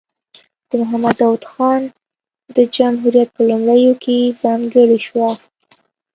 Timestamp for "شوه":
5.07-5.29